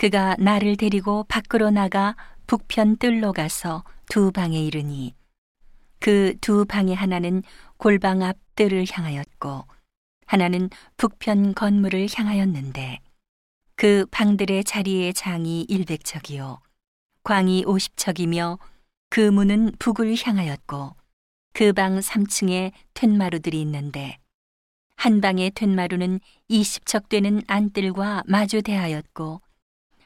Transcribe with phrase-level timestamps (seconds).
[0.00, 2.16] 그가 나를 데리고 밖으로 나가
[2.46, 5.14] 북편 뜰로 가서 두 방에 이르니
[5.98, 7.42] 그 두 방의 하나는
[7.76, 9.66] 골방 앞 뜰을 향하였고
[10.24, 13.00] 하나는 북편 건물을 향하였는데
[13.76, 16.60] 그 방들의 자리의 장이 일백척이요.
[17.22, 18.58] 광이 오십척이며
[19.10, 20.96] 그 문은 북을 향하였고
[21.52, 24.16] 그방 3층에 툇마루들이 있는데
[24.96, 29.42] 한 방의 툇마루는 20척 되는 안뜰과 마주 대하였고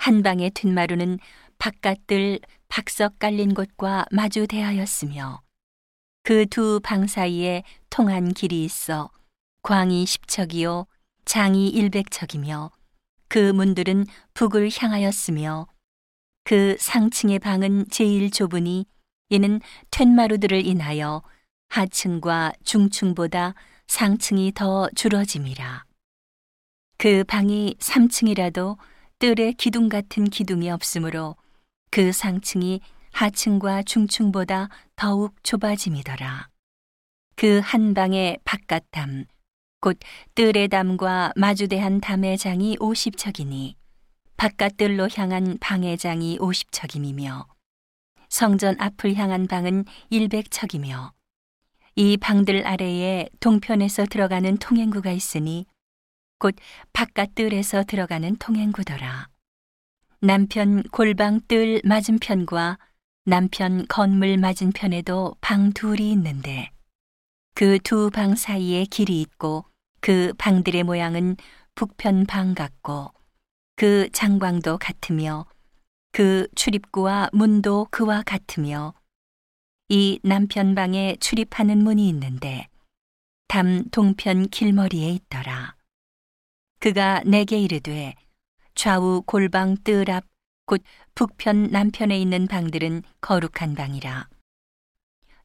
[0.00, 1.18] 한 방의 툇마루는
[1.58, 5.42] 바깥뜰 박석 깔린 곳과 마주 대하였으며
[6.22, 9.10] 그 두 방 사이에 통한 길이 있어
[9.62, 10.86] 광이 10척이요
[11.26, 12.70] 장이 100척이며
[13.28, 15.66] 그 문들은 북을 향하였으며
[16.44, 18.86] 그 상층의 방은 제일 좁으니
[19.28, 21.22] 이는 툇마루들을 인하여
[21.68, 23.54] 하층과 중층보다
[23.86, 25.84] 상층이 더 줄어짐이라.
[26.96, 28.78] 그 방이 3층이라도
[29.20, 31.36] 뜰에 기둥 같은 기둥이 없으므로
[31.90, 32.80] 그 상층이
[33.12, 36.48] 하층과 중층보다 더욱 좁아짐이더라.
[37.36, 39.26] 그 한 방의 바깥담,
[39.82, 39.98] 곧
[40.34, 43.74] 뜰의 담과 마주대한 담의 장이 50척이니
[44.38, 47.46] 바깥뜰로 향한 방의 장이 50척임이며
[48.30, 49.84] 성전 앞을 향한 방은
[50.28, 51.12] 100척이며
[51.96, 55.66] 이 방들 아래에 동편에서 들어가는 통행구가 있으니
[56.40, 56.56] 곧
[56.92, 59.28] 바깥뜰에서 들어가는 통행구더라.
[60.22, 62.78] 남편 골방 뜰 맞은편과
[63.26, 66.70] 남편 건물 맞은편에도 방 둘이 있는데
[67.54, 69.66] 그 두 방 사이에 길이 있고
[70.00, 71.36] 그 방들의 모양은
[71.74, 73.12] 북편 방 같고
[73.76, 75.46] 그 장광도 같으며
[76.12, 78.94] 그 출입구와 문도 그와 같으며
[79.88, 82.68] 이 남편 방에 출입하는 문이 있는데
[83.48, 85.74] 담 동편 길머리에 있더라.
[86.80, 88.14] 그가 내게 이르되
[88.74, 90.30] 좌우 골방 뜰 앞
[90.70, 90.84] 곧
[91.16, 94.28] 북편 남편에 있는 방들은 거룩한 방이라.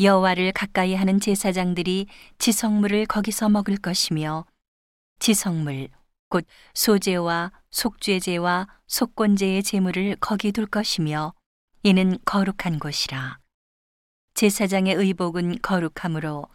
[0.00, 4.44] 여호와를 가까이 하는 제사장들이 지성물을 거기서 먹을 것이며
[5.20, 5.90] 지성물
[6.28, 6.44] 곧
[6.74, 11.34] 소제와 속죄제와 속건제의 제물을 거기 둘 것이며
[11.84, 13.38] 이는 거룩한 곳이라.
[14.34, 16.46] 제사장의 의복은 거룩하므로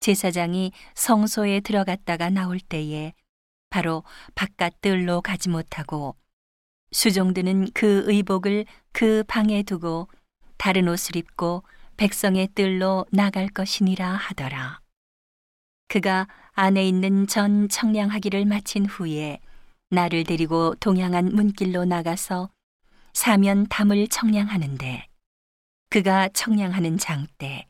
[0.00, 3.12] 제사장이 성소에 들어갔다가 나올 때에
[3.70, 6.16] 바로 바깥 뜰로 가지 못하고
[6.92, 10.08] 수종드는 그 의복을 그 방에 두고
[10.56, 11.62] 다른 옷을 입고
[11.96, 14.80] 백성의 뜰로 나갈 것이니라 하더라.
[15.88, 19.40] 그가 안에 있는 전 청량하기를 마친 후에
[19.90, 22.50] 나를 데리고 동양한 문길로 나가서
[23.12, 25.06] 사면 담을 청량하는데
[25.90, 27.66] 그가 청량하는 장대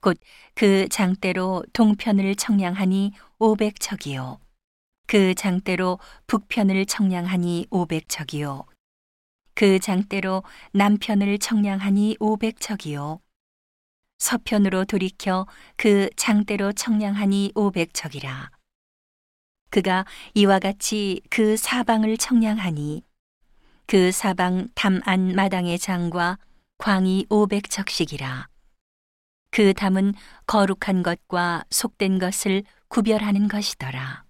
[0.00, 0.18] 곧
[0.58, 4.40] 그 장대로 동편을 청량하니 오백척이요
[5.08, 5.98] 그 장대로
[6.28, 8.64] 북편을 청량하니 오백 척이요
[9.54, 13.20] 그 장대로 남편을 청량하니 오백 척이요
[14.18, 18.52] 서편으로 돌이켜 그 장대로 청량하니 오백 척이라
[19.70, 20.04] 그가
[20.34, 23.02] 이와 같이 그 사방을 청량하니
[23.86, 26.38] 그 사방 담안 마당의 장과
[26.76, 28.48] 광이 오백척씩이라.
[29.50, 30.12] 그 담은
[30.46, 34.27] 거룩한 것과 속된 것을 구별하는 것이더라.